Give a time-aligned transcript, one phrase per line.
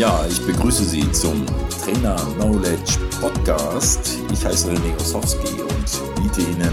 [0.00, 1.44] Ja, ich begrüße Sie zum
[1.84, 4.16] Trainer Knowledge Podcast.
[4.32, 6.72] Ich heiße René Osowski und biete Ihnen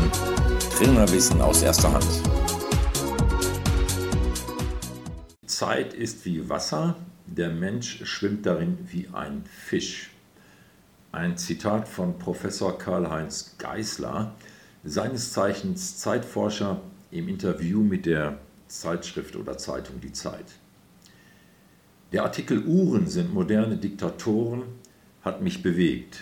[0.78, 2.08] Trainerwissen aus erster Hand.
[5.46, 6.96] Zeit ist wie Wasser,
[7.26, 10.09] der Mensch schwimmt darin wie ein Fisch.
[11.12, 14.36] Ein Zitat von Professor Karl-Heinz Geisler,
[14.86, 16.80] seines Zeichens Zeitforscher
[17.12, 18.38] im Interview mit der
[18.70, 20.46] Zeitschrift oder Zeitung Die Zeit.
[22.14, 24.64] Der Artikel Uhren sind moderne Diktatoren
[25.25, 26.21] hat mich bewegt.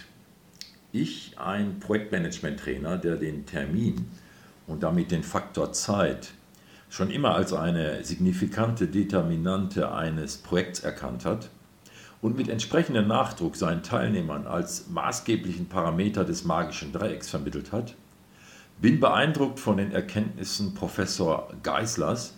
[0.92, 4.08] Ich, ein Projektmanagement-Trainer, der den Termin
[4.66, 6.32] und damit den Faktor Zeit
[6.90, 11.52] schon immer als eine signifikante Determinante eines Projekts erkannt hat
[12.20, 17.94] und mit entsprechendem Nachdruck seinen Teilnehmern als maßgeblichen Parameter des magischen Dreiecks vermittelt hat,
[18.82, 22.34] bin beeindruckt von den Erkenntnissen Professor Geislers,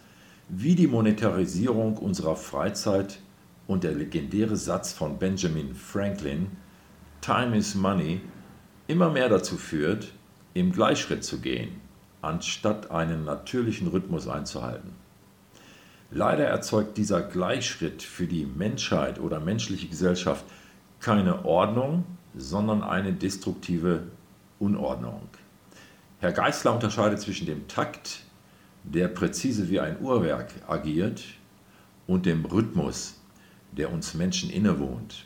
[0.50, 3.20] wie die Monetarisierung unserer Freizeit
[3.68, 6.48] und der legendäre Satz von Benjamin Franklin,
[7.22, 8.22] Time is Money,
[8.88, 10.14] immer mehr dazu führt,
[10.54, 11.82] im Gleichschritt zu gehen,
[12.22, 14.92] anstatt einen natürlichen Rhythmus einzuhalten.
[16.10, 20.46] Leider erzeugt dieser Gleichschritt für die Menschheit oder menschliche Gesellschaft
[21.02, 24.04] keine Ordnung, sondern eine destruktive
[24.60, 25.28] Unordnung.
[26.20, 28.24] Herr Geisler unterscheidet zwischen dem Takt,
[28.84, 31.22] der präzise wie ein Uhrwerk agiert,
[32.08, 33.17] und dem Rhythmus,
[33.72, 35.26] der uns Menschen innewohnt.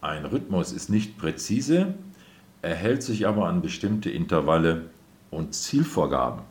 [0.00, 1.94] Ein Rhythmus ist nicht präzise,
[2.62, 4.90] er hält sich aber an bestimmte Intervalle
[5.30, 6.42] und Zielvorgaben.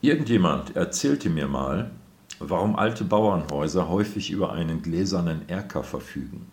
[0.00, 1.90] Irgendjemand erzählte mir mal,
[2.38, 6.46] warum alte Bauernhäuser häufig über einen gläsernen Erker verfügen.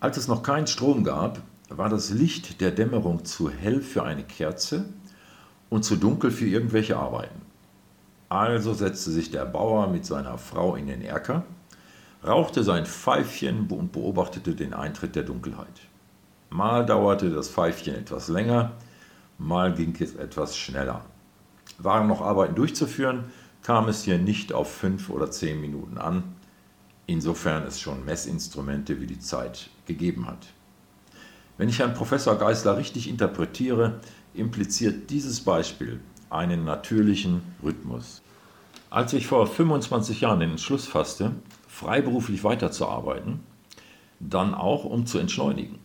[0.00, 4.24] Als es noch keinen Strom gab, war das Licht der Dämmerung zu hell für eine
[4.24, 4.86] Kerze
[5.68, 7.42] und zu dunkel für irgendwelche Arbeiten.
[8.28, 11.44] Also setzte sich der Bauer mit seiner Frau in den Erker
[12.24, 15.80] rauchte sein Pfeifchen und beobachtete den Eintritt der Dunkelheit.
[16.50, 18.72] Mal dauerte das Pfeifchen etwas länger,
[19.38, 21.04] mal ging es etwas schneller.
[21.78, 23.24] Waren noch Arbeiten durchzuführen,
[23.62, 26.24] kam es hier nicht auf fünf oder zehn Minuten an,
[27.06, 30.46] insofern es schon Messinstrumente wie die Zeit gegeben hat.
[31.58, 34.00] Wenn ich Herrn Professor Geisler richtig interpretiere,
[34.32, 36.00] impliziert dieses Beispiel
[36.30, 38.22] einen natürlichen Rhythmus.
[38.90, 41.32] Als ich vor 25 Jahren den Entschluss fasste,
[41.66, 43.40] freiberuflich weiterzuarbeiten,
[44.18, 45.78] dann auch um zu entschleunigen.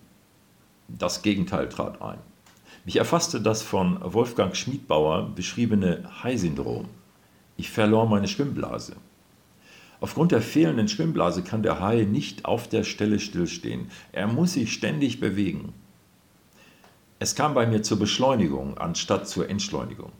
[0.87, 2.19] Das Gegenteil trat ein.
[2.85, 6.85] Mich erfasste das von Wolfgang Schmiedbauer beschriebene Hai-Syndrom.
[7.57, 8.95] Ich verlor meine Schwimmblase.
[9.99, 13.89] Aufgrund der fehlenden Schwimmblase kann der Hai nicht auf der Stelle stillstehen.
[14.13, 15.73] Er muss sich ständig bewegen.
[17.19, 20.11] Es kam bei mir zur Beschleunigung anstatt zur Entschleunigung.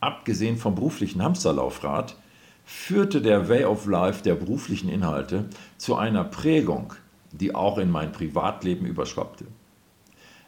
[0.00, 2.16] Abgesehen vom beruflichen Hamsterlaufrad
[2.64, 5.46] führte der Way of Life der beruflichen Inhalte
[5.76, 6.94] zu einer Prägung,
[7.32, 9.44] die auch in mein Privatleben überschwappte.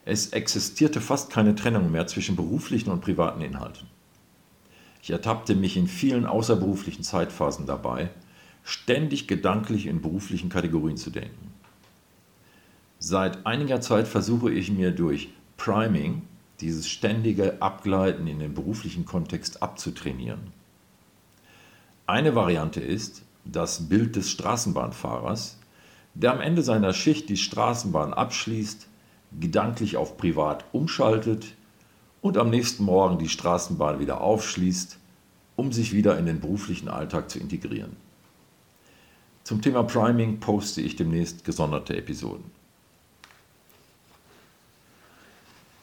[0.04, 3.86] Es existierte fast keine Trennung mehr zwischen beruflichen und privaten Inhalten.
[5.02, 8.10] Ich ertappte mich in vielen außerberuflichen Zeitphasen dabei,
[8.64, 11.52] ständig gedanklich in beruflichen Kategorien zu denken.
[12.98, 16.22] Seit einiger Zeit versuche ich mir durch Priming
[16.60, 20.52] dieses ständige Abgleiten in den beruflichen Kontext abzutrainieren.
[22.06, 25.58] Eine Variante ist das Bild des Straßenbahnfahrers,
[26.14, 28.86] der am Ende seiner Schicht die Straßenbahn abschließt,
[29.41, 31.54] gedanklich auf privat umschaltet
[32.20, 34.98] und am nächsten Morgen die Straßenbahn wieder aufschließt,
[35.56, 37.96] um sich wieder in den beruflichen Alltag zu integrieren.
[39.44, 42.44] Zum Thema Priming poste ich demnächst gesonderte Episoden.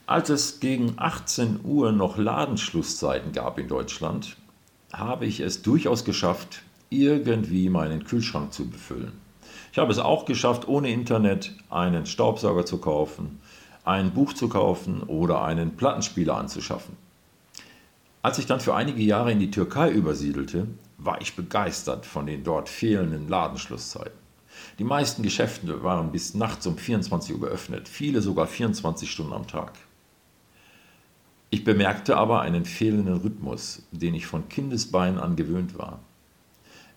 [0.09, 4.37] Als es gegen 18 Uhr noch Ladenschlusszeiten gab in Deutschland,
[4.91, 9.11] habe ich es durchaus geschafft, irgendwie meinen Kühlschrank zu befüllen.
[9.71, 13.39] Ich habe es auch geschafft, ohne Internet einen Staubsauger zu kaufen,
[13.85, 16.97] ein Buch zu kaufen oder einen Plattenspieler anzuschaffen.
[18.23, 20.65] Als ich dann für einige Jahre in die Türkei übersiedelte,
[20.97, 24.17] war ich begeistert von den dort fehlenden Ladenschlusszeiten.
[24.79, 29.45] Die meisten Geschäfte waren bis nachts um 24 Uhr geöffnet, viele sogar 24 Stunden am
[29.45, 29.73] Tag.
[31.51, 35.99] Ich bemerkte aber einen fehlenden Rhythmus, den ich von Kindesbeinen an gewöhnt war.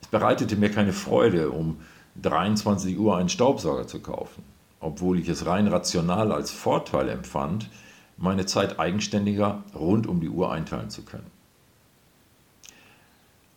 [0.03, 1.79] Es bereitete mir keine Freude, um
[2.21, 4.43] 23 Uhr einen Staubsauger zu kaufen,
[4.81, 7.71] obwohl ich es rein rational als Vorteil empfand,
[8.19, 11.31] meine Zeit eigenständiger rund um die Uhr einteilen zu können.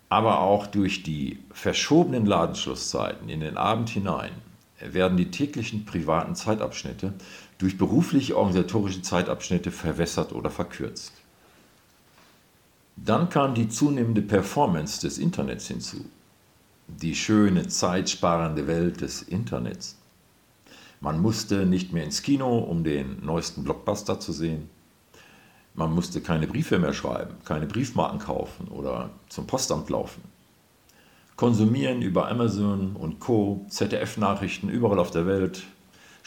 [0.07, 4.31] Aber auch durch die verschobenen Ladenschlusszeiten in den Abend hinein
[4.79, 7.13] werden die täglichen privaten Zeitabschnitte
[7.57, 11.13] durch berufliche organisatorische Zeitabschnitte verwässert oder verkürzt.
[12.97, 16.05] Dann kam die zunehmende Performance des Internets hinzu.
[16.87, 19.97] die schöne, zeitsparende Welt des Internets.
[21.01, 24.69] Man musste nicht mehr ins Kino, um den neuesten Blockbuster zu sehen.
[25.73, 30.21] Man musste keine Briefe mehr schreiben, keine Briefmarken kaufen oder zum Postamt laufen.
[31.35, 35.63] Konsumieren über Amazon und Co., ZDF-Nachrichten überall auf der Welt,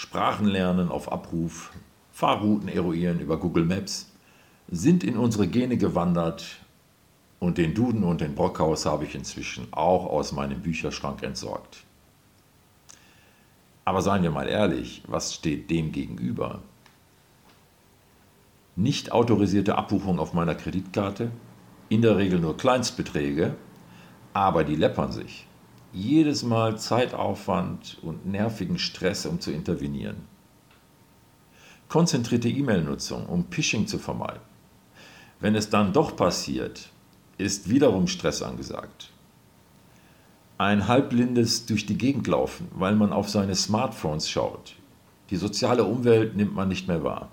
[0.01, 1.73] Sprachen lernen auf Abruf,
[2.13, 4.13] Fahrrouten eruieren über Google Maps,
[4.69, 6.59] sind in unsere Gene gewandert
[7.41, 11.79] und den Duden und den Brockhaus habe ich inzwischen auch aus meinem Bücherschrank entsorgt.
[13.85, 16.63] Aber seien wir mal ehrlich, was steht dem gegenüber?
[18.77, 21.33] Nicht autorisierte Abbuchung auf meiner Kreditkarte,
[21.89, 23.57] in der Regel nur Kleinstbeträge,
[24.33, 25.48] aber die läppern sich.
[25.93, 30.17] Jedes Mal Zeitaufwand und nervigen Stress, um zu intervenieren.
[31.89, 34.43] Konzentrierte E-Mail-Nutzung, um Phishing zu vermeiden.
[35.41, 36.91] Wenn es dann doch passiert,
[37.39, 39.11] ist wiederum Stress angesagt.
[40.59, 44.75] Ein halbblindes durch die Gegend laufen, weil man auf seine Smartphones schaut.
[45.31, 47.31] Die soziale Umwelt nimmt man nicht mehr wahr.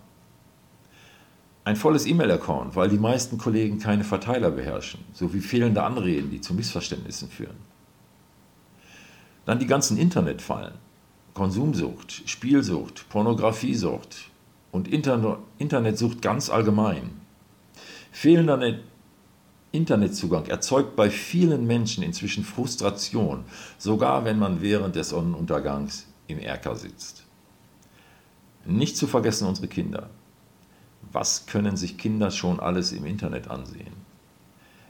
[1.66, 6.54] Ein volles E-Mail-Account, weil die meisten Kollegen keine Verteiler beherrschen, sowie fehlende Anreden, die zu
[6.54, 7.75] Missverständnissen führen.
[9.46, 10.74] Dann die ganzen Internetfallen.
[11.34, 14.32] Konsumsucht, Spielsucht, Pornografiesucht
[14.72, 17.12] und Inter Internetsucht ganz allgemein.
[18.12, 18.80] Fehlender
[19.74, 23.44] Internetzugang erzeugt bei vielen Menschen inzwischen Frustration,
[23.78, 27.26] sogar wenn man während des Sonnenuntergangs im Erker sitzt.
[28.66, 30.10] Nicht zu vergessen unsere Kinder.
[31.12, 34.05] Was können sich Kinder schon alles im Internet ansehen?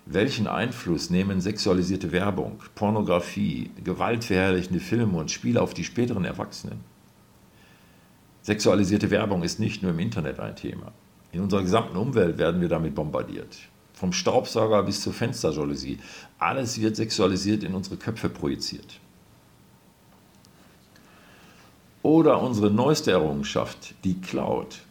[0.07, 6.81] Welchen Einfluss nehmen sexualisierte Werbung, Pornografie, gewaltverherrlichende Filme und Spiele auf die späteren Erwachsenen?
[8.43, 10.91] Sexualisierte Werbung ist nicht nur im Internet ein Thema.
[11.31, 13.57] In unserer gesamten Umwelt werden wir damit bombardiert.
[13.93, 15.97] Vom Staubsauger bis zur Fensterjalousie.
[16.37, 18.99] Alles wird sexualisiert in unsere Köpfe projiziert.
[22.03, 24.81] Oder unsere neueste Errungenschaft, die Cloud.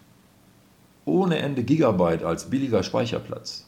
[1.04, 3.66] Ohne Ende Gigabyte als billiger Speicherplatz.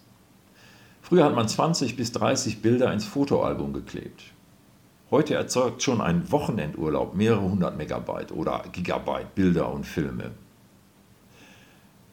[1.09, 4.25] Früher hat man 20 bis 30 Bilder ins Fotoalbum geklebt.
[5.09, 10.33] Heute erzeugt schon ein Wochenendurlaub mehrere hundert Megabyte oder Gigabyte Bilder und Filme.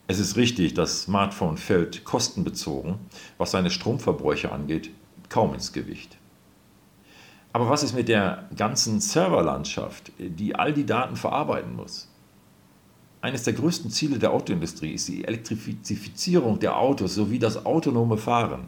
[0.06, 3.00] Es ist richtig, das Smartphone fällt kostenbezogen,
[3.40, 4.92] was seine Stromverbräuche angeht,
[5.28, 6.20] kaum ins Gewicht.
[7.52, 12.13] Aber was ist mit der ganzen Serverlandschaft, die all die Daten verarbeiten muss?
[13.24, 18.66] Eines der größten Ziele der Autoindustrie ist die Elektrifizierung der Autos sowie das autonome Fahren.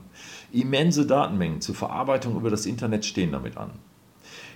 [0.54, 3.72] Immense Datenmengen zur Verarbeitung über das Internet stehen damit an.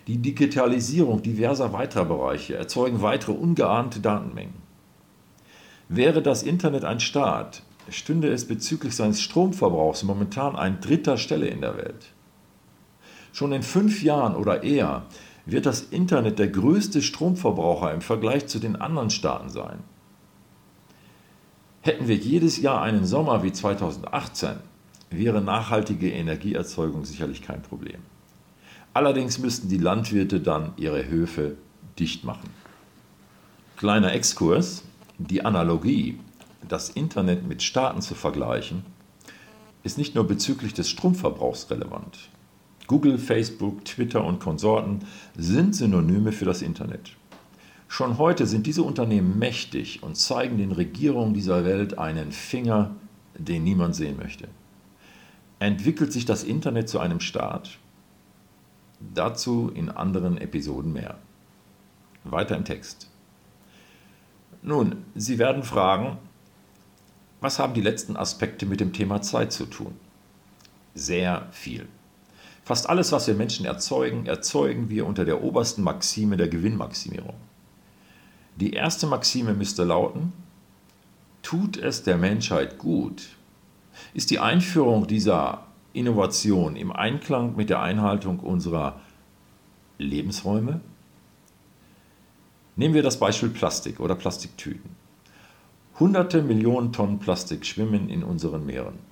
[0.07, 4.53] Die Digitalisierung diverser weiterer Bereiche erzeugen weitere ungeahnte Datenmengen.
[5.89, 11.59] Wäre das Internet ein Staat, stünde es bezüglich seines Stromverbrauchs momentan an dritter Stelle in
[11.59, 12.13] der Welt.
[13.33, 15.03] Schon in fünf Jahren oder eher
[15.51, 19.79] wird das Internet der größte Stromverbraucher im Vergleich zu den anderen Staaten sein.
[21.81, 24.57] Hätten wir jedes Jahr einen Sommer wie 2018,
[25.09, 28.01] wäre nachhaltige Energieerzeugung sicherlich kein Problem.
[28.93, 31.55] Allerdings müssten die Landwirte dann ihre Höfe
[31.97, 32.49] dicht machen.
[33.77, 34.83] Kleiner Exkurs,
[35.17, 36.19] die Analogie,
[36.67, 38.83] das Internet mit Staaten zu vergleichen,
[39.83, 42.29] ist nicht nur bezüglich des Stromverbrauchs relevant.
[42.89, 45.01] Google, Facebook, Twitter und Konsorten
[45.37, 47.15] sind Synonyme für das Internet.
[47.87, 52.95] Schon heute sind diese Unternehmen mächtig und zeigen den Regierungen dieser Welt einen Finger,
[53.37, 54.47] den niemand sehen möchte.
[55.59, 57.77] Entwickelt sich das Internet zu einem Staat?
[59.13, 61.19] Dazu in anderen Episoden mehr.
[62.23, 63.07] Weiter im Text.
[64.63, 66.17] Nun, Sie werden fragen,
[67.39, 69.93] was haben die letzten Aspekte mit dem Thema Zeit zu tun?
[70.95, 71.87] Sehr viel.
[72.69, 77.33] Fast alles, was wir Menschen erzeugen, erzeugen wir unter der obersten Maxime der Gewinnmaximierung.
[78.57, 80.33] Die erste Maxime müsste lauten,
[81.41, 83.29] tut es der Menschheit gut?
[84.13, 89.01] Ist die Einführung dieser Innovation im Einklang mit der Einhaltung unserer
[89.97, 90.79] Lebensräume?
[92.75, 94.91] Nehmen wir das Beispiel Plastik oder Plastiktüten.
[95.99, 99.08] Hunderte Millionen Tonnen Plastik schwimmen in unseren Meeren.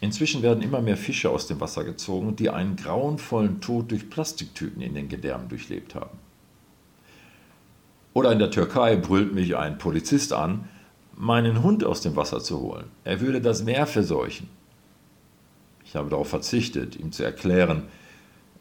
[0.00, 4.82] Inzwischen werden immer mehr Fische aus dem Wasser gezogen, die einen grauenvollen Tod durch Plastiktüten
[4.82, 6.18] in den Gedärmen durchlebt haben.
[8.12, 10.68] Oder in der Türkei brüllt mich ein Polizist an,
[11.16, 12.86] meinen Hund aus dem Wasser zu holen.
[13.04, 14.48] Er würde das Meer verseuchen.
[15.84, 17.84] Ich habe darauf verzichtet, ihm zu erklären,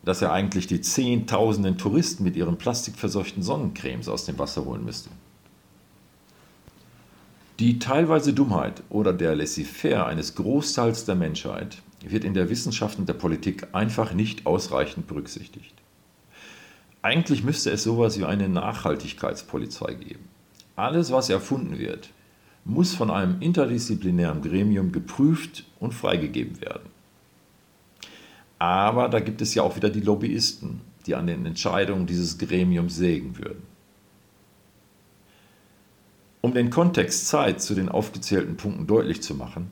[0.06, 5.10] dass er eigentlich die Zehntausenden Touristen mit ihren plastikverseuchten Sonnencremes aus dem Wasser holen müsste.
[7.59, 13.07] Die teilweise Dummheit oder der Laissez-faire eines Großteils der Menschheit wird in der Wissenschaft und
[13.07, 15.74] der Politik einfach nicht ausreichend berücksichtigt.
[17.01, 20.27] Eigentlich müsste es sowas wie eine Nachhaltigkeitspolizei geben.
[20.75, 22.09] Alles, was erfunden wird,
[22.65, 26.89] muss von einem interdisziplinären Gremium geprüft und freigegeben werden.
[28.59, 32.97] Aber da gibt es ja auch wieder die Lobbyisten, die an den Entscheidungen dieses Gremiums
[32.97, 33.75] sägen würden.
[36.46, 39.72] Um den Kontext Zeit zu den aufgezählten Punkten deutlich zu machen,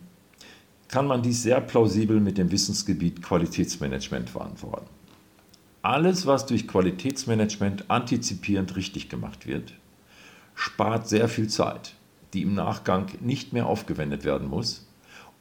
[0.87, 4.87] kann man dies sehr plausibel mit dem Wissensgebiet Qualitätsmanagement beantworten.
[5.83, 9.75] Alles, was durch Qualitätsmanagement antizipierend richtig gemacht wird,
[10.55, 11.93] spart sehr viel Zeit,
[12.33, 14.87] die im Nachgang nicht mehr aufgewendet werden muss,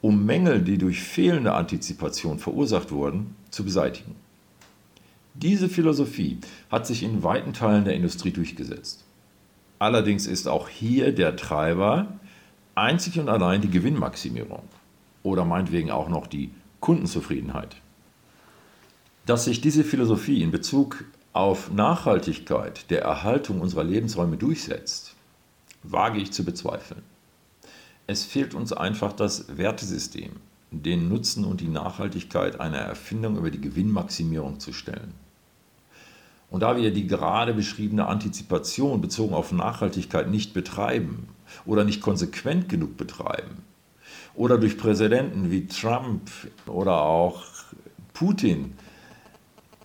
[0.02, 4.16] um Mängel, die durch fehlende Antizipation verursacht wurden, zu beseitigen.
[5.32, 6.36] Diese Philosophie
[6.70, 9.06] hat sich in weiten Teilen der Industrie durchgesetzt.
[9.82, 12.06] Allerdings ist auch hier der Treiber
[12.76, 14.62] einzig und allein die Gewinnmaximierung
[15.24, 17.74] oder meinetwegen auch noch die Kundenzufriedenheit.
[19.26, 25.16] Dass sich diese Philosophie in Bezug auf Nachhaltigkeit der Erhaltung unserer Lebensräume durchsetzt,
[25.82, 27.02] wage ich zu bezweifeln.
[28.06, 30.30] Es fehlt uns einfach das Wertesystem,
[30.70, 35.12] den Nutzen und die Nachhaltigkeit einer Erfindung über die Gewinnmaximierung zu stellen.
[36.52, 41.28] Und da wir die gerade beschriebene Antizipation bezogen auf Nachhaltigkeit nicht betreiben
[41.64, 43.64] oder nicht konsequent genug betreiben,
[44.34, 46.30] oder durch Präsidenten wie Trump
[46.66, 47.42] oder auch
[48.12, 48.74] Putin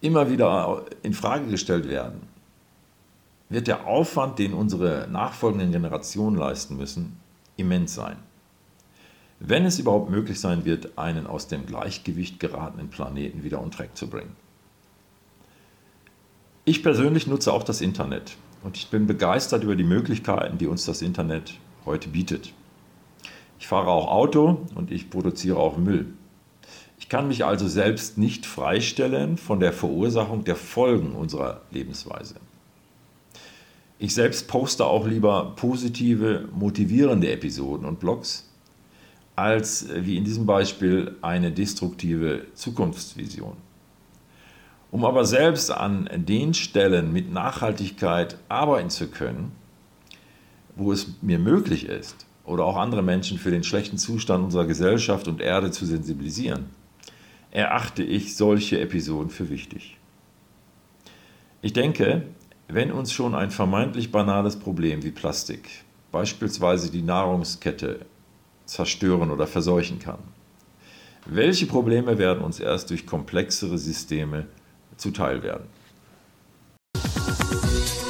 [0.02, 2.22] immer wieder in Frage gestellt werden,
[3.48, 7.18] wird der Aufwand, den unsere nachfolgenden Generationen leisten müssen,
[7.56, 8.18] immens sein.
[9.40, 13.96] Wenn es überhaupt möglich sein wird, einen aus dem Gleichgewicht geratenen Planeten wieder on track
[13.96, 14.36] zu bringen.
[16.70, 20.84] Ich persönlich nutze auch das Internet und ich bin begeistert über die Möglichkeiten, die uns
[20.84, 21.54] das Internet
[21.86, 22.52] heute bietet.
[23.58, 26.08] Ich fahre auch Auto und ich produziere auch Müll.
[27.00, 32.36] Ich kann mich also selbst nicht freistellen von der Verursachung der Folgen unserer Lebensweise.
[33.98, 38.46] Ich selbst poste auch lieber positive, motivierende Episoden und Blogs,
[39.38, 43.56] als wie in diesem Beispiel eine destruktive Zukunftsvision.
[44.92, 49.52] Um aber selbst an den Stellen mit Nachhaltigkeit arbeiten zu können,
[50.76, 55.28] wo es mir möglich ist, oder auch andere Menschen für den schlechten Zustand unserer Gesellschaft
[55.28, 56.68] und Erde zu sensibilisieren,
[57.52, 59.98] erachte ich solche Episoden für wichtig.
[61.62, 62.24] Ich denke,
[62.70, 65.68] wenn uns schon ein vermeintlich banales Problem wie Plastik,
[66.12, 68.06] beispielsweise die Nahrungskette,
[68.66, 70.20] zerstören oder verseuchen kann,
[71.26, 74.48] welche Probleme werden uns erst durch komplexere Systeme
[74.98, 75.66] zuteil werden?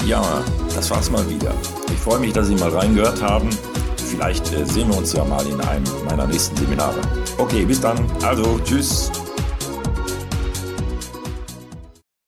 [0.05, 1.53] Ja, das war's mal wieder.
[1.91, 3.49] Ich freue mich, dass Sie mal reingehört haben.
[3.97, 7.01] Vielleicht äh, sehen wir uns ja mal in einem meiner nächsten Seminare.
[7.37, 7.97] Okay, bis dann.
[8.23, 9.11] Also, tschüss.